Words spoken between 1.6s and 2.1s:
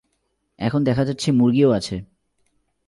আছে।